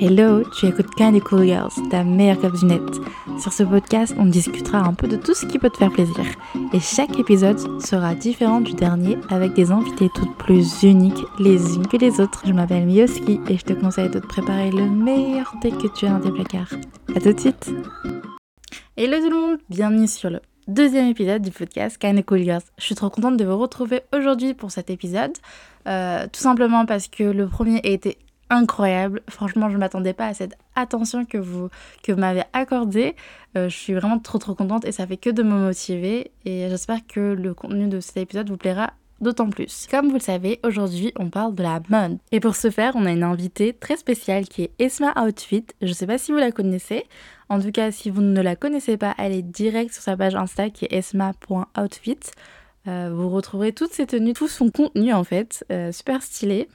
Hello, 0.00 0.42
tu 0.50 0.66
écoutes 0.66 0.92
Kind 0.96 1.22
Cool 1.22 1.44
Girls, 1.44 1.72
ta 1.88 2.02
meilleure 2.02 2.64
net. 2.64 2.82
Sur 3.38 3.52
ce 3.52 3.62
podcast, 3.62 4.12
on 4.18 4.26
discutera 4.26 4.78
un 4.78 4.92
peu 4.92 5.06
de 5.06 5.16
tout 5.16 5.34
ce 5.34 5.46
qui 5.46 5.60
peut 5.60 5.70
te 5.70 5.76
faire 5.76 5.92
plaisir. 5.92 6.24
Et 6.72 6.80
chaque 6.80 7.16
épisode 7.18 7.80
sera 7.80 8.16
différent 8.16 8.60
du 8.60 8.72
dernier 8.74 9.16
avec 9.30 9.54
des 9.54 9.70
invités 9.70 10.08
toutes 10.12 10.36
plus 10.36 10.82
uniques 10.82 11.24
les 11.38 11.76
unes 11.76 11.86
que 11.86 11.96
les 11.96 12.20
autres. 12.20 12.42
Je 12.44 12.52
m'appelle 12.52 12.86
Mioski 12.86 13.40
et 13.48 13.56
je 13.56 13.64
te 13.64 13.72
conseille 13.72 14.10
de 14.10 14.18
te 14.18 14.26
préparer 14.26 14.72
le 14.72 14.90
meilleur 14.90 15.54
thé 15.62 15.70
que 15.70 15.86
tu 15.86 16.06
as 16.06 16.10
dans 16.10 16.20
tes 16.20 16.32
placards. 16.32 16.74
A 17.14 17.20
tout 17.20 17.32
de 17.32 17.40
suite 17.40 17.70
Hello 18.96 19.18
tout 19.18 19.30
le 19.30 19.40
monde, 19.40 19.58
bienvenue 19.70 20.08
sur 20.08 20.30
le 20.30 20.40
deuxième 20.66 21.08
épisode 21.08 21.42
du 21.42 21.52
podcast 21.52 21.98
Kind 21.98 22.24
Cool 22.24 22.42
Girls. 22.42 22.62
Je 22.78 22.84
suis 22.84 22.94
trop 22.96 23.10
contente 23.10 23.36
de 23.36 23.44
vous 23.44 23.58
retrouver 23.58 24.00
aujourd'hui 24.12 24.54
pour 24.54 24.72
cet 24.72 24.90
épisode. 24.90 25.32
Euh, 25.86 26.26
tout 26.32 26.40
simplement 26.40 26.84
parce 26.84 27.06
que 27.06 27.22
le 27.22 27.46
premier 27.46 27.80
a 27.84 27.88
été 27.88 28.18
incroyable. 28.50 29.22
Franchement, 29.28 29.68
je 29.68 29.74
ne 29.74 29.78
m'attendais 29.78 30.12
pas 30.12 30.26
à 30.26 30.34
cette 30.34 30.56
attention 30.74 31.24
que 31.24 31.38
vous 31.38 31.68
que 32.02 32.12
m'avez 32.12 32.42
accordée. 32.52 33.16
Euh, 33.56 33.68
je 33.68 33.76
suis 33.76 33.94
vraiment 33.94 34.18
trop 34.18 34.38
trop 34.38 34.54
contente 34.54 34.84
et 34.84 34.92
ça 34.92 35.06
fait 35.06 35.16
que 35.16 35.30
de 35.30 35.42
me 35.42 35.66
motiver 35.66 36.30
et 36.44 36.68
j'espère 36.68 37.06
que 37.06 37.20
le 37.20 37.54
contenu 37.54 37.88
de 37.88 38.00
cet 38.00 38.16
épisode 38.16 38.48
vous 38.48 38.56
plaira 38.56 38.92
d'autant 39.20 39.48
plus. 39.48 39.86
Comme 39.90 40.08
vous 40.08 40.14
le 40.14 40.20
savez, 40.20 40.60
aujourd'hui 40.64 41.12
on 41.16 41.30
parle 41.30 41.54
de 41.54 41.62
la 41.62 41.80
mode. 41.88 42.18
Et 42.32 42.40
pour 42.40 42.56
ce 42.56 42.70
faire, 42.70 42.92
on 42.96 43.06
a 43.06 43.12
une 43.12 43.22
invitée 43.22 43.72
très 43.72 43.96
spéciale 43.96 44.46
qui 44.46 44.62
est 44.62 44.70
Esma 44.78 45.14
Outfit. 45.20 45.66
Je 45.82 45.92
sais 45.92 46.06
pas 46.06 46.18
si 46.18 46.32
vous 46.32 46.38
la 46.38 46.52
connaissez. 46.52 47.04
En 47.48 47.60
tout 47.60 47.70
cas, 47.70 47.90
si 47.90 48.10
vous 48.10 48.22
ne 48.22 48.40
la 48.40 48.56
connaissez 48.56 48.96
pas, 48.96 49.14
elle 49.18 49.32
est 49.32 49.42
direct 49.42 49.92
sur 49.92 50.02
sa 50.02 50.16
page 50.16 50.34
Insta 50.34 50.70
qui 50.70 50.86
est 50.86 50.92
esma.outfit. 50.92 52.18
Euh, 52.86 53.10
vous 53.14 53.30
retrouverez 53.30 53.72
toutes 53.72 53.92
ses 53.92 54.06
tenues, 54.06 54.34
tout 54.34 54.48
son 54.48 54.70
contenu 54.70 55.12
en 55.12 55.24
fait, 55.24 55.64
euh, 55.72 55.90
super 55.90 56.22
stylé. 56.22 56.68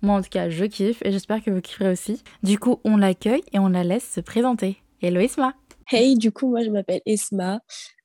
Moi 0.00 0.16
en 0.16 0.22
tout 0.22 0.30
cas, 0.30 0.48
je 0.48 0.64
kiffe 0.64 1.02
et 1.04 1.12
j'espère 1.12 1.42
que 1.42 1.50
vous 1.50 1.60
kifferez 1.60 1.90
aussi. 1.90 2.22
Du 2.42 2.58
coup, 2.58 2.80
on 2.84 2.96
l'accueille 2.96 3.42
et 3.52 3.58
on 3.58 3.68
la 3.68 3.84
laisse 3.84 4.10
se 4.10 4.20
présenter. 4.20 4.78
Hello 5.00 5.20
Esma 5.20 5.54
Hey, 5.90 6.16
du 6.16 6.32
coup, 6.32 6.48
moi 6.48 6.62
je 6.62 6.70
m'appelle 6.70 7.02
Esma, 7.06 7.60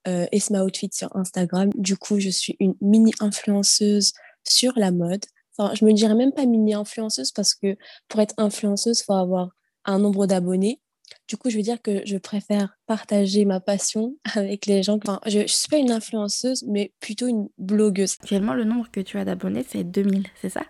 euh, 0.06 0.26
Esma 0.32 0.64
Outfit 0.64 0.90
sur 0.92 1.14
Instagram. 1.16 1.70
Du 1.76 1.96
coup, 1.96 2.18
je 2.20 2.28
suis 2.28 2.56
une 2.60 2.74
mini-influenceuse 2.80 4.12
sur 4.44 4.72
la 4.76 4.90
mode. 4.90 5.24
Enfin, 5.56 5.74
je 5.74 5.84
me 5.84 5.92
dirais 5.92 6.14
même 6.14 6.32
pas 6.32 6.46
mini-influenceuse 6.46 7.32
parce 7.32 7.54
que 7.54 7.76
pour 8.08 8.20
être 8.20 8.34
influenceuse, 8.36 9.00
il 9.00 9.04
faut 9.04 9.14
avoir 9.14 9.50
un 9.84 9.98
nombre 9.98 10.26
d'abonnés. 10.26 10.80
Du 11.28 11.36
coup, 11.36 11.50
je 11.50 11.56
veux 11.56 11.62
dire 11.62 11.82
que 11.82 12.02
je 12.04 12.16
préfère 12.16 12.76
partager 12.86 13.44
ma 13.44 13.60
passion 13.60 14.16
avec 14.34 14.66
les 14.66 14.82
gens. 14.82 14.98
Enfin, 15.02 15.20
je 15.26 15.40
ne 15.40 15.46
suis 15.46 15.68
pas 15.68 15.78
une 15.78 15.90
influenceuse, 15.90 16.64
mais 16.66 16.92
plutôt 17.00 17.26
une 17.26 17.48
blogueuse. 17.58 18.16
Actuellement, 18.20 18.54
le 18.54 18.64
nombre 18.64 18.90
que 18.90 19.00
tu 19.00 19.18
as 19.18 19.24
d'abonnés, 19.24 19.64
c'est 19.68 19.84
2000, 19.84 20.26
c'est 20.40 20.48
ça? 20.48 20.62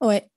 Ouais. 0.00 0.29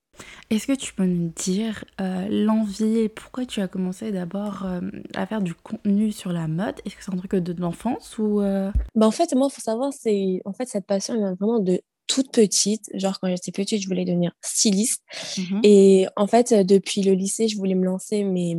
Est-ce 0.50 0.68
que 0.68 0.74
tu 0.74 0.94
peux 0.94 1.06
nous 1.06 1.32
dire 1.36 1.84
euh, 2.00 2.28
l'envie 2.30 3.00
et 3.00 3.10
pourquoi 3.10 3.46
tu 3.46 3.62
as 3.62 3.68
commencé 3.68 4.12
d'abord 4.12 4.66
euh, 4.66 4.82
à 5.16 5.26
faire 5.26 5.42
du 5.42 5.56
contenu 5.56 6.12
sur 6.12 6.32
la 6.32 6.48
mode? 6.48 6.76
Est-ce 6.86 6.96
que 6.96 7.04
c'est 7.04 7.14
un 7.14 7.18
truc 7.18 7.34
de 7.36 7.60
l'enfance 7.60 8.18
ou 8.18 8.42
euh? 8.42 8.72
bah 8.96 9.08
En 9.08 9.12
fait, 9.12 9.34
moi, 9.34 9.48
il 9.52 9.54
faut 9.54 9.62
savoir, 9.62 9.92
c'est 9.94 10.42
en 10.46 10.54
fait 10.54 10.68
cette 10.68 10.86
passion 10.86 11.16
vient 11.16 11.34
vraiment 11.34 11.60
de 11.60 11.82
toute 12.08 12.32
petite. 12.32 12.90
Genre, 12.94 13.20
quand 13.20 13.30
j'étais 13.30 13.52
petite, 13.52 13.82
je 13.82 13.88
voulais 13.88 14.06
devenir 14.06 14.32
styliste. 14.42 15.02
Mmh 15.38 15.62
et 15.64 16.08
en 16.16 16.28
fait, 16.28 16.54
depuis 16.54 17.02
le 17.02 17.14
lycée, 17.14 17.48
je 17.48 17.58
voulais 17.58 17.76
me 17.76 17.86
lancer, 17.86 18.24
mais 18.24 18.56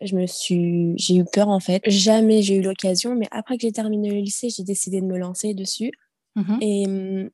je 0.00 0.16
me 0.16 0.26
suis 0.26 0.94
j'ai 0.96 1.16
eu 1.16 1.24
peur 1.30 1.48
en 1.48 1.60
fait 1.60 1.82
jamais 1.86 2.40
j'ai 2.40 2.56
eu 2.56 2.62
l'occasion 2.62 3.14
mais 3.14 3.28
après 3.32 3.58
que 3.58 3.62
j'ai 3.62 3.72
terminé 3.72 4.08
le 4.08 4.20
lycée 4.20 4.48
j'ai 4.48 4.62
décidé 4.62 5.02
de 5.02 5.06
me 5.06 5.18
lancer 5.18 5.52
dessus 5.52 5.92
mmh 6.36 6.58
et 6.62 6.86
mmh, 6.86 7.30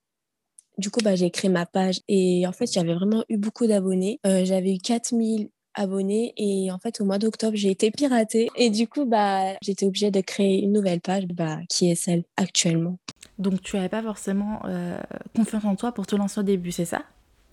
du 0.78 0.90
coup 0.90 1.00
bah 1.02 1.14
j'ai 1.14 1.30
créé 1.30 1.50
ma 1.50 1.66
page 1.66 2.00
et 2.08 2.46
en 2.46 2.52
fait 2.52 2.70
j'avais 2.72 2.94
vraiment 2.94 3.24
eu 3.28 3.36
beaucoup 3.36 3.66
d'abonnés. 3.66 4.20
Euh, 4.26 4.44
j'avais 4.44 4.74
eu 4.74 4.78
4000 4.78 5.48
abonnés 5.74 6.32
et 6.36 6.70
en 6.72 6.78
fait 6.78 7.00
au 7.00 7.04
mois 7.04 7.18
d'octobre 7.18 7.56
j'ai 7.56 7.70
été 7.70 7.90
piratée. 7.90 8.48
Et 8.56 8.70
du 8.70 8.88
coup 8.88 9.04
bah 9.04 9.54
j'étais 9.62 9.86
obligée 9.86 10.10
de 10.10 10.20
créer 10.20 10.62
une 10.62 10.72
nouvelle 10.72 11.00
page 11.00 11.26
bah 11.26 11.58
qui 11.68 11.90
est 11.90 11.94
celle 11.94 12.24
actuellement. 12.36 12.98
Donc 13.38 13.62
tu 13.62 13.76
n'avais 13.76 13.88
pas 13.88 14.02
forcément 14.02 14.60
euh, 14.64 14.98
confiance 15.34 15.64
en 15.64 15.76
toi 15.76 15.92
pour 15.92 16.06
te 16.06 16.16
lancer 16.16 16.40
au 16.40 16.44
début 16.44 16.72
c'est 16.72 16.84
ça? 16.86 17.02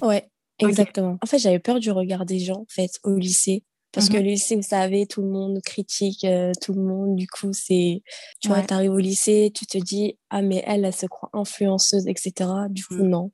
Ouais 0.02 0.28
exactement. 0.59 1.18
En 1.22 1.26
fait 1.26 1.40
j'avais 1.40 1.59
peur 1.59 1.80
du 1.80 1.92
regard 1.92 2.26
des 2.26 2.40
gens 2.40 2.62
en 2.62 2.66
fait 2.70 3.00
au 3.03 3.18
lycée 3.18 3.64
parce 3.94 4.09
que 4.09 4.18
mmh 4.18 4.22
le 4.22 4.24
lycée, 4.24 4.56
vous 4.56 4.64
savez, 4.64 5.06
tout 5.06 5.22
le 5.22 5.30
monde 5.30 5.59
critique 5.64 6.24
euh, 6.24 6.52
tout 6.62 6.74
le 6.74 6.81
monde. 6.81 7.16
Du 7.16 7.28
coup, 7.28 7.54
c'est, 7.54 8.02
tu 8.42 8.48
vois, 8.48 8.64
tu 8.64 8.74
arrives 8.74 8.92
au 8.92 8.98
lycée, 8.98 9.52
tu 9.54 9.68
te 9.68 9.78
dis, 9.78 10.18
ah, 10.31 10.42
mais 10.42 10.64
elle, 10.66 10.84
elle 10.84 10.94
se 10.94 11.06
croit 11.06 11.30
influenceuse, 11.31 12.08
etc. 12.08 12.50
Du 12.70 12.84
coup, 12.84 12.96
mmh. 12.96 13.08
non. 13.08 13.32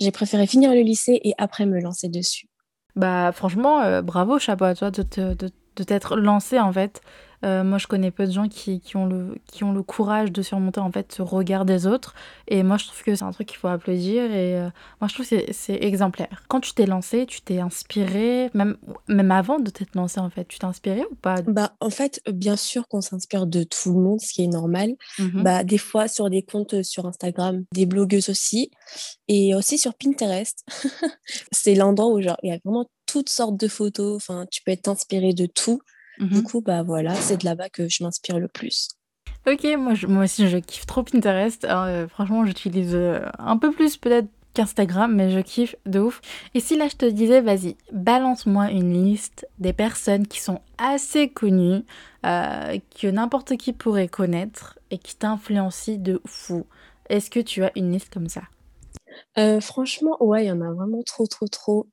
J'ai 0.00 0.12
préféré 0.12 0.46
finir 0.46 0.72
le 0.72 0.80
lycée 0.80 1.20
et 1.24 1.34
après 1.38 1.66
me 1.66 1.80
lancer 1.80 2.08
dessus. 2.08 2.48
Bah, 2.94 3.32
franchement, 3.32 3.80
euh, 3.80 4.00
bravo, 4.00 4.38
chapeau 4.38 4.64
à 4.64 4.76
toi 4.76 4.92
de, 4.92 5.02
de, 5.02 5.34
de 5.34 5.84
t'être 5.84 6.16
lancé, 6.16 6.60
en 6.60 6.72
fait. 6.72 7.00
Euh, 7.44 7.62
moi, 7.62 7.78
je 7.78 7.86
connais 7.86 8.10
peu 8.10 8.26
de 8.26 8.32
gens 8.32 8.48
qui, 8.48 8.80
qui, 8.80 8.96
ont 8.96 9.06
le, 9.06 9.36
qui 9.46 9.64
ont 9.64 9.72
le 9.72 9.82
courage 9.82 10.32
de 10.32 10.42
surmonter 10.42 10.80
en 10.80 10.90
fait 10.90 11.12
ce 11.12 11.22
regard 11.22 11.64
des 11.64 11.86
autres. 11.86 12.14
Et 12.48 12.62
moi, 12.62 12.76
je 12.76 12.86
trouve 12.86 13.02
que 13.02 13.14
c'est 13.14 13.24
un 13.24 13.32
truc 13.32 13.48
qu'il 13.48 13.58
faut 13.58 13.68
applaudir. 13.68 14.24
Et 14.24 14.56
euh, 14.56 14.68
moi, 15.00 15.08
je 15.08 15.14
trouve 15.14 15.28
que 15.28 15.52
c'est 15.52 15.82
exemplaire. 15.82 16.42
Quand 16.48 16.60
tu 16.60 16.72
t'es 16.72 16.86
lancé, 16.86 17.26
tu 17.26 17.42
t'es 17.42 17.60
inspiré, 17.60 18.50
même, 18.54 18.76
même 19.08 19.30
avant 19.30 19.58
de 19.58 19.70
t'être 19.70 19.94
lancé 19.94 20.20
en 20.20 20.30
fait, 20.30 20.46
tu 20.46 20.58
t'es 20.58 20.64
inspiré 20.64 21.02
ou 21.10 21.14
pas? 21.14 21.42
Bah, 21.42 21.74
en 21.80 21.90
fait, 21.90 22.20
bien 22.32 22.56
sûr 22.56 22.88
qu'on 22.88 23.00
s'inspire 23.00 23.46
de 23.46 23.62
tout 23.62 23.92
le 23.92 24.00
monde, 24.00 24.20
ce 24.20 24.32
qui 24.32 24.44
est 24.44 24.48
normal. 24.48 24.90
Mmh 25.18 25.42
bah, 25.42 25.64
des 25.64 25.78
fois 25.78 26.08
sur 26.08 26.30
des 26.30 26.42
comptes 26.42 26.82
sur 26.82 27.06
Instagram, 27.06 27.64
des 27.72 27.86
blogueuses 27.86 28.30
aussi, 28.30 28.70
et 29.28 29.54
aussi 29.54 29.78
sur 29.78 29.94
Pinterest. 29.94 30.64
c'est 31.52 31.74
l'endroit 31.74 32.08
où 32.08 32.20
genre 32.22 32.38
il 32.42 32.50
y 32.50 32.52
a 32.52 32.58
vraiment 32.64 32.86
toutes 33.06 33.28
sortes 33.28 33.56
de 33.58 33.68
photos. 33.68 34.16
Enfin, 34.16 34.46
tu 34.50 34.62
peux 34.62 34.72
être 34.72 34.88
inspiré 34.88 35.34
de 35.34 35.46
tout. 35.46 35.80
Du 36.18 36.40
mmh 36.40 36.42
coup, 36.42 36.60
bah 36.60 36.82
voilà, 36.82 37.14
c'est 37.14 37.38
de 37.38 37.44
là-bas 37.44 37.68
que 37.68 37.88
je 37.88 38.04
m'inspire 38.04 38.38
le 38.38 38.48
plus. 38.48 38.88
Ok, 39.46 39.64
moi, 39.76 39.92
moi 40.08 40.24
aussi 40.24 40.48
je 40.48 40.56
kiffe 40.58 40.86
trop 40.86 41.02
Pinterest. 41.02 41.64
Euh, 41.64 42.08
franchement, 42.08 42.46
j'utilise 42.46 42.94
euh, 42.94 43.20
un 43.38 43.58
peu 43.58 43.72
plus 43.72 43.96
peut-être 43.98 44.28
qu'Instagram, 44.54 45.14
mais 45.14 45.30
je 45.30 45.40
kiffe 45.40 45.76
de 45.84 46.00
ouf. 46.00 46.22
Et 46.54 46.60
si 46.60 46.78
là 46.78 46.88
je 46.88 46.96
te 46.96 47.04
disais, 47.04 47.40
vas-y, 47.42 47.76
balance-moi 47.92 48.70
une 48.70 49.04
liste 49.04 49.46
des 49.58 49.72
personnes 49.72 50.26
qui 50.26 50.40
sont 50.40 50.60
assez 50.78 51.28
connues, 51.28 51.82
euh, 52.24 52.78
que 52.98 53.08
n'importe 53.08 53.56
qui 53.56 53.72
pourrait 53.72 54.08
connaître 54.08 54.78
et 54.90 54.98
qui 54.98 55.16
t'influencient 55.16 55.98
de 55.98 56.22
fou. 56.24 56.64
Est-ce 57.10 57.28
que 57.28 57.40
tu 57.40 57.64
as 57.64 57.72
une 57.76 57.92
liste 57.92 58.12
comme 58.12 58.28
ça? 58.28 58.42
Franchement, 59.60 60.16
ouais, 60.20 60.44
il 60.44 60.48
y 60.48 60.52
en 60.52 60.60
a 60.60 60.72
vraiment 60.72 61.02
trop, 61.02 61.26
trop, 61.26 61.46
trop. 61.48 61.88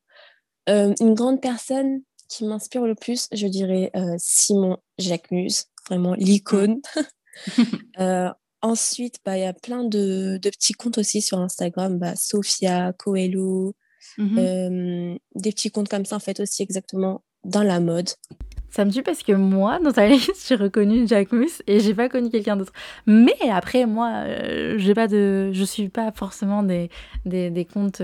une 0.68 1.14
grande 1.16 1.42
personne 1.42 2.02
qui 2.32 2.46
m'inspire 2.46 2.86
le 2.86 2.96
plus, 2.96 3.28
je 3.34 3.46
dirais 3.46 3.92
euh, 3.96 4.16
Simon 4.18 4.78
Jacquemus, 4.98 5.66
vraiment 5.88 6.16
l'icône. 6.16 6.82
Euh, 8.00 8.30
ensuite, 8.62 9.20
bah, 9.26 9.38
il 9.38 9.42
y 9.42 9.46
a 9.46 9.54
plein 9.54 9.86
de, 9.86 10.38
de, 10.38 10.50
petits 10.50 10.74
comptes 10.74 10.98
aussi 10.98 11.22
sur 11.22 11.40
Instagram, 11.40 11.98
bah, 11.98 12.16
Sophia, 12.18 12.94
Coelho, 12.98 13.74
mmh 14.18 14.38
euh, 14.38 15.16
des 15.36 15.52
petits 15.52 15.72
comptes 15.72 15.88
comme 15.88 16.04
ça, 16.04 16.18
en 16.18 16.20
fait, 16.20 16.42
aussi 16.42 16.62
exactement 16.62 17.24
dans 17.46 17.64
la 17.64 17.80
mode. 17.80 18.10
Ça 18.70 18.84
me 18.84 18.92
tue 18.92 19.02
parce 19.02 19.24
que 19.24 19.32
moi, 19.32 19.80
dans 19.80 19.94
ta 19.94 20.08
liste, 20.10 20.46
j'ai 20.48 20.56
reconnu 20.56 21.08
Jacquemus 21.08 21.62
et 21.68 21.80
j'ai 21.80 21.94
pas 21.94 22.10
connu 22.10 22.30
quelqu'un 22.30 22.58
d'autre. 22.58 22.74
Mais 23.08 23.38
après, 23.50 23.86
moi, 23.86 24.26
j'ai 24.76 24.94
pas 24.94 25.08
de, 25.08 25.52
je 25.54 25.64
suis 25.64 25.88
pas 25.88 26.12
forcément 26.12 26.64
des, 26.64 26.90
des, 27.26 27.50
des 27.50 27.66
comptes 27.66 28.02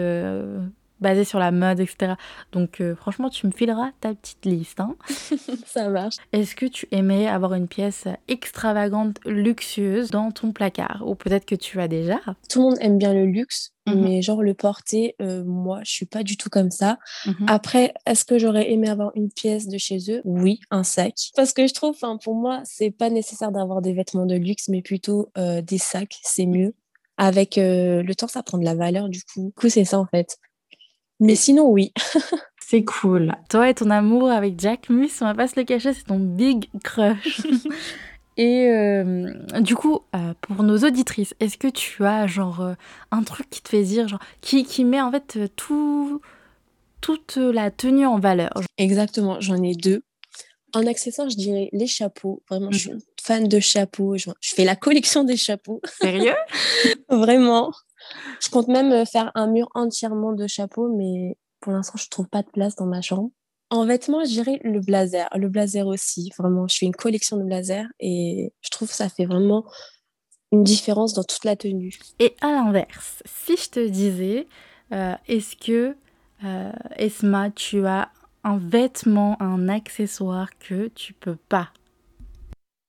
basé 1.00 1.24
sur 1.24 1.40
la 1.40 1.52
mode, 1.52 1.80
etc. 1.80 2.13
Donc 2.52 2.81
euh, 2.81 2.96
franchement, 2.96 3.30
tu 3.30 3.47
me 3.47 3.52
fileras 3.52 3.91
ta 4.02 4.13
petite 4.13 4.46
liste. 4.46 4.80
Hein. 4.80 4.96
Ça 5.66 5.90
marche. 5.90 6.16
Est-ce 6.34 6.56
que 6.56 6.66
tu 6.66 6.88
aimais 6.91 7.28
avoir 7.28 7.53
une 7.53 7.68
pièce 7.68 8.06
extravagante, 8.28 9.18
luxueuse 9.25 10.09
dans 10.12 10.31
ton 10.31 10.52
placard? 10.52 11.03
Ou 11.06 11.16
peut-être 11.16 11.46
que 11.46 11.56
tu 11.56 11.80
as 11.80 11.88
déjà? 11.88 12.19
Tout 12.50 12.59
le 12.59 12.66
monde 12.66 12.78
aime 12.81 12.97
bien 12.97 13.13
le 13.13 13.25
luxe, 13.25 13.74
mhm. 13.86 14.02
mais 14.02 14.22
genre 14.22 14.41
le 14.41 14.53
porter, 14.53 15.16
euh, 15.22 15.44
moi, 15.46 15.81
je 15.84 15.91
suis 15.91 16.06
pas 16.06 16.24
du 16.24 16.38
tout 16.38 16.50
comme 16.50 16.72
ça. 16.72 16.97
Mhm. 17.25 17.46
Après, 17.47 17.94
est-ce 18.06 18.25
que 18.25 18.38
j'aurais 18.38 18.72
aimé 18.72 18.90
avoir 18.90 19.12
une 19.16 19.30
pièce 19.30 19.68
de 19.68 19.78
chez 19.78 19.98
eux? 20.10 20.22
Oui, 20.25 20.60
un 20.72 20.83
sac. 20.83 21.16
Parce 21.36 21.54
que 21.54 21.68
je 21.68 21.74
trouve, 21.74 21.98
pour 22.24 22.36
moi, 22.36 22.62
c'est 22.63 22.92
pas 22.92 23.10
nécessaire 23.10 23.51
d'avoir 23.51 23.81
des 23.81 23.94
vêtements 23.94 24.25
de 24.25 24.36
luxe, 24.36 24.68
mais 24.69 24.81
plutôt 24.81 25.31
euh, 25.38 25.62
des 25.62 25.77
sacs, 25.77 26.18
c'est 26.24 26.45
mieux 26.45 26.74
avec 27.19 27.56
le 27.57 28.13
temps, 28.13 28.27
ça 28.27 28.44
prend 28.44 28.60
de 28.60 28.63
la 28.63 28.75
valeur 28.75 29.10
du 29.10 29.24
coup. 29.24 29.48
Du 29.48 29.51
coup, 29.54 29.69
c'est 29.69 29.86
ça 29.86 29.98
en 29.98 30.06
fait. 30.06 30.38
Mais 31.19 31.36
sinon, 31.36 31.69
oui. 31.69 31.94
c'est 32.60 32.84
cool. 32.84 33.34
Toi 33.50 33.69
et 33.69 33.74
ton 33.74 33.90
amour 33.90 34.30
avec 34.30 34.60
Jack 34.60 34.90
Mus, 34.90 35.22
on 35.22 35.25
va 35.25 35.34
pas 35.34 35.48
se 35.48 35.58
le 35.58 35.64
cacher, 35.64 35.94
c'est 35.94 36.04
ton 36.04 36.19
big 36.19 36.69
crush. 36.84 37.42
et 38.38 38.68
euh, 38.69 39.31
du 39.62 39.75
coup, 39.75 40.02
euh, 40.16 40.34
pour 40.42 40.64
nos 40.64 40.78
auditrices, 40.80 41.34
est-ce 41.40 41.58
que 41.58 41.69
tu 41.69 42.06
as 42.06 42.28
genre 42.28 42.62
euh, 42.62 42.74
un 43.12 43.24
truc 43.24 43.50
qui 43.50 43.62
te 43.62 43.69
fait 43.69 43.84
dire, 43.84 44.08
genre, 44.08 44.19
qui, 44.42 44.66
qui 44.66 44.84
met 44.84 45.02
en 45.02 45.12
fait 45.12 45.40
tout, 45.56 46.22
toute 47.00 47.38
la 47.38 47.72
tenue 47.72 48.06
en 48.06 48.20
valeur 48.20 48.52
Exactement, 48.78 49.40
j'en 49.40 49.62
ai 49.63 49.74
deux. 49.74 50.04
En 50.75 50.86
accessoire, 50.86 51.30
je 51.30 51.38
dirais 51.38 51.70
les 51.72 51.88
chapeaux. 51.88 52.44
Vraiment, 52.50 52.72
je 52.72 52.78
suis 52.78 52.92
mhm. 52.92 53.00
fan 53.24 53.48
de 53.48 53.60
chapeaux. 53.62 54.18
Je, 54.18 54.30
je 54.42 54.54
fais 54.54 54.66
la 54.66 54.75
collection 54.75 55.24
des 55.24 55.38
chapeaux. 55.38 55.81
Sérieux? 56.02 56.36
Vraiment. 57.10 57.72
Je 58.39 58.50
compte 58.50 58.68
même 58.68 58.92
euh, 58.92 59.06
faire 59.06 59.31
un 59.36 59.48
mur 59.48 59.68
entièrement 59.74 60.34
de 60.34 60.48
chapeaux, 60.48 60.94
mais 60.95 61.38
pour 61.60 61.72
l'instant, 61.72 61.98
je 61.98 62.07
trouve 62.10 62.28
pas 62.28 62.44
de 62.44 62.50
place 62.50 62.75
dans 62.75 62.86
ma 62.86 63.01
chambre. 63.01 63.30
En 63.69 63.86
vêtements, 63.86 64.24
je 64.24 64.30
dirais 64.30 64.60
le 64.63 64.80
blazer. 64.80 65.28
Le 65.36 65.50
blazer 65.50 65.86
aussi, 65.88 66.31
vraiment. 66.38 66.68
Je 66.68 66.78
fais 66.78 66.86
une 66.86 66.95
collection 66.95 67.38
de 67.38 67.44
blazers 67.44 67.88
et 68.00 68.54
je 68.62 68.69
trouve 68.69 68.88
que 68.88 68.95
ça 68.95 69.10
fait 69.10 69.25
vraiment 69.25 69.66
une 70.51 70.63
différence 70.63 71.13
dans 71.13 71.24
toute 71.24 71.44
la 71.44 71.56
tenue. 71.56 72.00
Et 72.19 72.36
à 72.42 72.48
l'inverse, 72.48 73.22
si 73.25 73.57
je 73.57 73.69
te 73.69 73.88
disais, 73.88 74.48
euh, 74.94 75.16
est-ce 75.28 75.57
que, 75.57 75.98
euh, 76.45 76.72
Esma, 76.95 77.51
tu 77.51 77.86
as 77.86 78.10
un 78.44 78.57
vêtement, 78.57 79.36
un 79.42 79.68
accessoire 79.68 80.57
que 80.60 80.88
tu 80.88 81.13
peux 81.13 81.36
pas? 81.36 81.69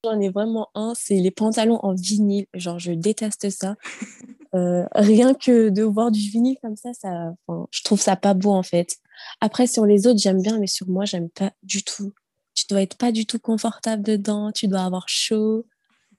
J'en 0.05 0.21
ai 0.21 0.29
vraiment 0.29 0.69
un, 0.77 0.93
c'est 0.95 1.17
les 1.17 1.33
pantalons 1.33 1.81
en 1.83 1.95
vinyle. 1.95 2.47
Genre, 2.55 2.79
je 2.79 2.93
déteste 2.93 3.51
ça. 3.51 3.75
Euh, 4.55 4.87
rien 4.95 5.35
que 5.35 5.69
de 5.69 5.83
voir 5.83 6.11
du 6.11 6.21
vinyle 6.21 6.57
comme 6.63 6.77
ça, 6.77 6.93
ça 6.95 7.35
je 7.71 7.83
trouve 7.83 8.01
ça 8.01 8.17
pas 8.17 8.35
beau 8.35 8.53
en 8.53 8.63
fait. 8.63 8.97
Après, 9.41 9.67
sur 9.67 9.85
les 9.85 10.07
autres, 10.07 10.21
j'aime 10.21 10.41
bien, 10.41 10.59
mais 10.59 10.67
sur 10.67 10.89
moi, 10.89 11.05
j'aime 11.05 11.29
pas 11.29 11.53
du 11.63 11.83
tout. 11.83 12.13
Tu 12.55 12.65
dois 12.69 12.83
être 12.83 12.97
pas 12.97 13.13
du 13.13 13.27
tout 13.27 13.39
confortable 13.39 14.03
dedans, 14.03 14.53
tu 14.53 14.69
dois 14.69 14.81
avoir 14.81 15.09
chaud. 15.09 15.67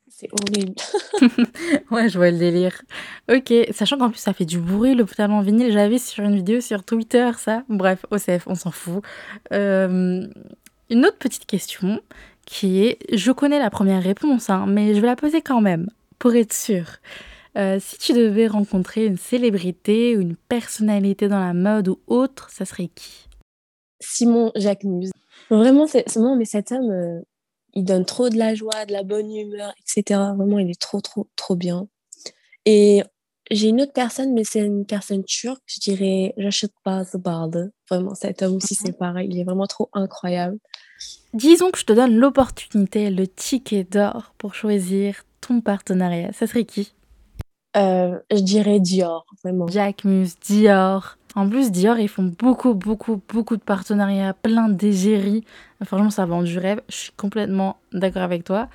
C'est 0.09 0.29
horrible. 0.31 0.73
ouais, 1.91 2.09
je 2.09 2.17
vois 2.17 2.31
le 2.31 2.37
délire. 2.37 2.81
Ok, 3.31 3.53
sachant 3.71 3.97
qu'en 3.97 4.09
plus 4.09 4.19
ça 4.19 4.33
fait 4.33 4.45
du 4.45 4.59
bruit 4.59 4.95
le 4.95 5.05
pantalon 5.05 5.41
vinyle. 5.41 5.71
J'avais 5.71 5.99
sur 5.99 6.23
une 6.23 6.35
vidéo 6.35 6.61
sur 6.61 6.83
Twitter 6.83 7.31
ça. 7.37 7.63
Bref, 7.69 8.05
OCF, 8.11 8.47
on 8.47 8.55
s'en 8.55 8.71
fout. 8.71 9.03
Euh, 9.53 10.27
une 10.89 11.05
autre 11.05 11.17
petite 11.17 11.45
question 11.45 12.01
qui 12.45 12.83
est, 12.83 12.97
je 13.15 13.31
connais 13.31 13.59
la 13.59 13.69
première 13.69 14.01
réponse, 14.01 14.49
hein, 14.49 14.65
mais 14.67 14.95
je 14.95 15.01
vais 15.01 15.07
la 15.07 15.15
poser 15.15 15.41
quand 15.41 15.61
même 15.61 15.87
pour 16.17 16.33
être 16.33 16.53
sûre. 16.53 16.97
Euh, 17.57 17.79
si 17.79 17.97
tu 17.97 18.13
devais 18.13 18.47
rencontrer 18.47 19.05
une 19.05 19.17
célébrité 19.17 20.15
ou 20.15 20.21
une 20.21 20.35
personnalité 20.35 21.27
dans 21.27 21.39
la 21.39 21.53
mode 21.53 21.87
ou 21.87 21.99
autre, 22.07 22.49
ça 22.51 22.65
serait 22.65 22.89
qui? 22.89 23.27
Simon 23.99 24.51
Jacques 24.55 24.83
Muse. 24.83 25.11
Vraiment, 25.49 25.87
c'est, 25.87 26.05
mais 26.37 26.45
cet 26.45 26.71
homme, 26.71 26.91
euh, 26.91 27.21
il 27.73 27.83
donne 27.83 28.05
trop 28.05 28.29
de 28.29 28.37
la 28.37 28.55
joie, 28.55 28.85
de 28.85 28.93
la 28.93 29.03
bonne 29.03 29.33
humeur, 29.33 29.73
etc. 29.81 30.19
Vraiment, 30.37 30.59
il 30.59 30.69
est 30.69 30.79
trop, 30.79 31.01
trop, 31.01 31.27
trop 31.35 31.55
bien. 31.55 31.87
Et 32.65 33.01
j'ai 33.51 33.69
une 33.69 33.81
autre 33.81 33.93
personne, 33.93 34.33
mais 34.33 34.43
c'est 34.43 34.59
une 34.59 34.85
personne 34.85 35.23
turque, 35.23 35.63
je 35.65 35.79
dirais 35.79 36.33
Rachid 36.37 36.69
Bazbarde. 36.85 37.71
Vraiment, 37.89 38.13
cet 38.13 38.43
homme 38.43 38.57
aussi, 38.57 38.75
c'est 38.75 38.97
pareil. 38.97 39.27
Il 39.31 39.39
est 39.39 39.43
vraiment 39.43 39.65
trop 39.65 39.89
incroyable. 39.93 40.57
Disons 41.33 41.71
que 41.71 41.79
je 41.79 41.85
te 41.85 41.93
donne 41.93 42.15
l'opportunité, 42.15 43.09
le 43.09 43.27
ticket 43.27 43.85
d'or 43.85 44.35
pour 44.37 44.53
choisir 44.53 45.23
ton 45.41 45.61
partenariat. 45.61 46.31
Ça 46.33 46.45
serait 46.45 46.65
qui? 46.65 46.93
Euh, 47.77 48.17
Je 48.31 48.39
dirais 48.39 48.79
Dior, 48.79 49.25
vraiment. 49.43 49.67
Jack 49.67 50.03
Muse, 50.03 50.35
Dior. 50.39 51.17
En 51.35 51.47
plus, 51.47 51.71
Dior, 51.71 51.99
ils 51.99 52.09
font 52.09 52.23
beaucoup, 52.23 52.73
beaucoup, 52.73 53.21
beaucoup 53.31 53.55
de 53.55 53.61
partenariats, 53.61 54.33
plein 54.33 54.69
d'égéries. 54.69 55.43
Franchement, 55.83 56.09
ça 56.09 56.25
vend 56.25 56.41
du 56.41 56.57
rêve. 56.57 56.81
Je 56.89 56.95
suis 56.95 57.11
complètement 57.11 57.77
d'accord 57.93 58.23
avec 58.23 58.43
toi. 58.43 58.67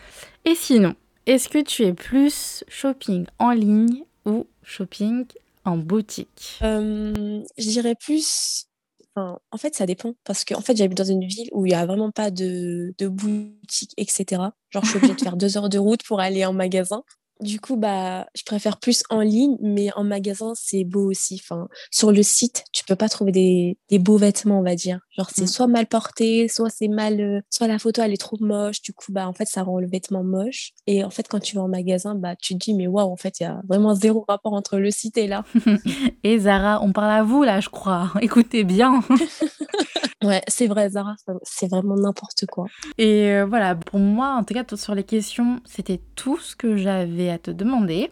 Et 0.45 0.55
sinon, 0.55 0.95
est-ce 1.27 1.49
que 1.49 1.63
tu 1.63 1.83
es 1.83 1.93
plus 1.93 2.65
shopping 2.69 3.27
en 3.39 3.51
ligne 3.51 4.05
ou 4.25 4.47
shopping 4.63 5.25
en 5.65 5.77
boutique? 5.77 6.59
Euh, 6.63 7.43
Je 7.59 7.69
dirais 7.69 7.97
plus 7.97 8.69
en 9.17 9.57
fait, 9.59 9.75
ça 9.75 9.87
dépend. 9.87 10.15
Parce 10.25 10.45
qu'en 10.45 10.61
fait, 10.61 10.77
j'habite 10.77 10.99
dans 10.99 11.05
une 11.05 11.25
ville 11.25 11.49
où 11.53 11.67
il 11.67 11.71
n'y 11.71 11.75
a 11.75 11.87
vraiment 11.87 12.11
pas 12.11 12.31
de, 12.31 12.95
de 12.99 13.09
boutique, 13.09 13.93
etc. 13.97 14.43
Genre, 14.71 14.85
je 14.85 14.89
suis 14.89 14.97
obligée 14.97 15.15
de 15.15 15.21
faire 15.21 15.37
deux 15.37 15.57
heures 15.57 15.69
de 15.69 15.79
route 15.79 16.03
pour 16.05 16.21
aller 16.21 16.45
en 16.45 16.53
magasin. 16.53 17.03
Du 17.45 17.61
coup, 17.61 17.77
bah, 17.77 18.27
je 18.35 18.43
préfère 18.43 18.79
plus 18.79 19.03
en 19.11 19.21
ligne, 19.21 19.59
mais 19.61 19.91
en 19.97 20.03
magasin, 20.03 20.55
c'est 20.57 20.83
beau 20.83 21.11
aussi. 21.11 21.39
Enfin, 21.45 21.69
sur 21.91 22.11
le 22.11 22.23
site, 22.23 22.65
tu 22.73 22.85
peux 22.85 22.97
pas 22.97 23.11
trouver 23.11 23.33
des, 23.33 23.77
des 23.91 23.99
beaux 23.99 24.17
vêtements, 24.17 24.61
on 24.61 24.63
va 24.63 24.75
dire. 24.75 25.01
Genre, 25.11 25.29
c'est 25.29 25.45
mm. 25.45 25.49
soit 25.49 25.67
mal 25.67 25.87
porté, 25.87 26.49
soit 26.49 26.71
c'est 26.71 26.89
mal, 26.89 27.21
euh, 27.21 27.41
soit 27.51 27.69
la 27.69 27.79
photo, 27.79 28.01
elle 28.01 28.15
est 28.15 28.21
trop 28.21 28.39
moche. 28.41 28.81
Du 28.81 28.95
coup, 28.95 29.13
bah, 29.13 29.29
en 29.29 29.35
fait, 29.35 29.45
ça 29.45 29.63
rend 29.63 29.79
le 29.79 29.87
vêtement 29.87 30.25
moche. 30.25 30.71
Et 30.87 31.05
en 31.05 31.11
fait, 31.11 31.29
quand 31.29 31.39
tu 31.39 31.55
vas 31.57 31.63
en 31.63 31.69
magasin, 31.69 32.15
bah, 32.15 32.35
tu 32.35 32.55
te 32.55 32.65
dis, 32.65 32.73
mais 32.73 32.87
waouh, 32.87 33.13
en 33.13 33.17
fait, 33.17 33.41
il 33.41 33.43
y 33.43 33.47
a 33.47 33.61
vraiment 33.69 33.95
zéro 33.95 34.25
rapport 34.27 34.55
entre 34.55 34.79
le 34.79 34.91
site 34.91 35.19
et 35.19 35.27
là. 35.27 35.45
et 36.25 36.39
Zara, 36.39 36.83
on 36.83 36.95
parle 36.95 37.13
à 37.13 37.23
vous, 37.25 37.43
là, 37.43 37.61
je 37.61 37.69
crois. 37.69 38.11
Écoutez 38.23 38.65
bien. 38.65 39.03
Ouais, 40.23 40.43
c'est 40.49 40.67
vrai, 40.67 40.89
Zara, 40.91 41.17
c'est 41.43 41.69
vraiment 41.69 41.97
n'importe 41.97 42.47
quoi. 42.47 42.67
Et 42.99 43.31
euh, 43.31 43.47
voilà, 43.47 43.75
pour 43.75 43.99
moi, 43.99 44.37
en 44.39 44.45
tout 44.45 44.55
cas, 44.55 44.65
sur 44.77 44.95
les 44.95 45.05
questions, 45.05 45.61
c'était 45.65 46.01
tout 46.15 46.39
ce 46.39 46.57
que 46.57 46.77
j'avais 46.77 47.31
à 47.31 47.39
te 47.39 47.51
demander. 47.51 48.11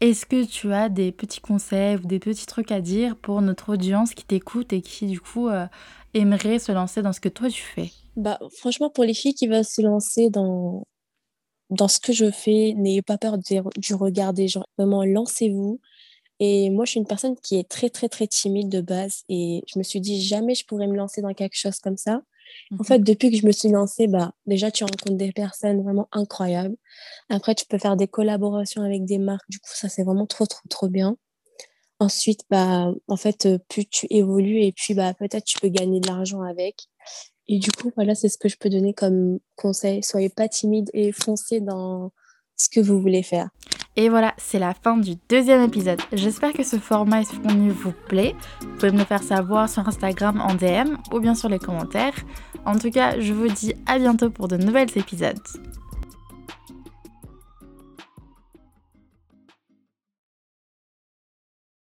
Est-ce 0.00 0.24
que 0.24 0.44
tu 0.44 0.72
as 0.72 0.88
des 0.88 1.12
petits 1.12 1.40
conseils 1.40 1.96
ou 1.96 2.06
des 2.06 2.18
petits 2.18 2.46
trucs 2.46 2.72
à 2.72 2.80
dire 2.80 3.16
pour 3.16 3.42
notre 3.42 3.74
audience 3.74 4.14
qui 4.14 4.24
t'écoute 4.24 4.72
et 4.72 4.80
qui, 4.80 5.06
du 5.06 5.20
coup, 5.20 5.48
euh, 5.48 5.66
aimerait 6.14 6.58
se 6.58 6.72
lancer 6.72 7.02
dans 7.02 7.12
ce 7.12 7.20
que 7.20 7.28
toi 7.28 7.50
tu 7.50 7.62
fais? 7.62 7.90
Bah, 8.16 8.38
franchement, 8.56 8.88
pour 8.88 9.04
les 9.04 9.14
filles 9.14 9.34
qui 9.34 9.46
veulent 9.46 9.64
se 9.64 9.82
lancer 9.82 10.30
dans, 10.30 10.86
dans 11.68 11.88
ce 11.88 12.00
que 12.00 12.12
je 12.12 12.30
fais, 12.30 12.72
n'ayez 12.76 13.02
pas 13.02 13.18
peur 13.18 13.36
du, 13.36 13.60
du 13.76 13.94
regard 13.94 14.32
des 14.32 14.48
gens. 14.48 14.64
Vraiment, 14.78 15.04
lancez-vous. 15.04 15.80
Et 16.40 16.70
moi, 16.70 16.86
je 16.86 16.92
suis 16.92 17.00
une 17.00 17.06
personne 17.06 17.36
qui 17.36 17.58
est 17.58 17.68
très, 17.68 17.90
très, 17.90 18.08
très 18.08 18.26
timide 18.26 18.70
de 18.70 18.80
base. 18.80 19.24
Et 19.28 19.62
je 19.66 19.78
me 19.78 19.84
suis 19.84 20.00
dit, 20.00 20.22
jamais 20.22 20.54
je 20.54 20.64
pourrais 20.64 20.86
me 20.86 20.96
lancer 20.96 21.20
dans 21.20 21.34
quelque 21.34 21.56
chose 21.56 21.78
comme 21.78 21.98
ça. 21.98 22.22
En 22.72 22.76
mmh 22.76 22.84
fait, 22.84 22.98
depuis 22.98 23.30
que 23.30 23.36
je 23.36 23.46
me 23.46 23.52
suis 23.52 23.68
lancée, 23.68 24.08
bah, 24.08 24.32
déjà, 24.46 24.70
tu 24.70 24.82
rencontres 24.82 25.16
des 25.16 25.32
personnes 25.32 25.82
vraiment 25.82 26.08
incroyables. 26.12 26.76
Après, 27.28 27.54
tu 27.54 27.66
peux 27.66 27.78
faire 27.78 27.96
des 27.96 28.08
collaborations 28.08 28.82
avec 28.82 29.04
des 29.04 29.18
marques. 29.18 29.48
Du 29.50 29.58
coup, 29.60 29.70
ça, 29.72 29.88
c'est 29.88 30.02
vraiment 30.02 30.26
trop, 30.26 30.46
trop, 30.46 30.66
trop 30.68 30.88
bien. 30.88 31.16
Ensuite, 32.00 32.40
bah, 32.48 32.90
en 33.08 33.16
fait, 33.16 33.44
euh, 33.44 33.58
plus 33.68 33.86
tu 33.86 34.06
évolues 34.08 34.62
et 34.64 34.72
puis 34.72 34.94
bah, 34.94 35.12
peut-être 35.12 35.44
tu 35.44 35.60
peux 35.60 35.68
gagner 35.68 36.00
de 36.00 36.08
l'argent 36.08 36.40
avec. 36.40 36.86
Et 37.46 37.58
du 37.58 37.70
coup, 37.70 37.92
voilà, 37.94 38.14
c'est 38.14 38.30
ce 38.30 38.38
que 38.38 38.48
je 38.48 38.56
peux 38.56 38.70
donner 38.70 38.94
comme 38.94 39.38
conseil. 39.56 40.02
Soyez 40.02 40.30
pas 40.30 40.48
timide 40.48 40.88
et 40.94 41.12
foncez 41.12 41.60
dans 41.60 42.12
ce 42.56 42.70
que 42.70 42.80
vous 42.80 43.00
voulez 43.00 43.22
faire. 43.22 43.50
Et 43.96 44.08
voilà, 44.08 44.34
c'est 44.38 44.58
la 44.58 44.72
fin 44.72 44.96
du 44.96 45.16
deuxième 45.28 45.62
épisode. 45.62 46.00
J'espère 46.12 46.52
que 46.52 46.62
ce 46.62 46.76
format 46.76 47.24
fourni 47.24 47.70
vous 47.70 47.92
plaît. 48.08 48.34
Vous 48.60 48.76
pouvez 48.76 48.92
me 48.92 48.98
le 48.98 49.04
faire 49.04 49.22
savoir 49.22 49.68
sur 49.68 49.86
Instagram 49.86 50.40
en 50.40 50.54
DM 50.54 50.96
ou 51.12 51.20
bien 51.20 51.34
sur 51.34 51.48
les 51.48 51.58
commentaires. 51.58 52.14
En 52.64 52.78
tout 52.78 52.90
cas, 52.90 53.18
je 53.18 53.32
vous 53.32 53.48
dis 53.48 53.74
à 53.86 53.98
bientôt 53.98 54.30
pour 54.30 54.48
de 54.48 54.56
nouveaux 54.56 54.78
épisodes. 54.78 55.40